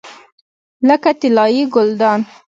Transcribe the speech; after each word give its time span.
لکه 0.87 1.09
طلایي 1.19 1.63
ګلدان. 1.75 2.21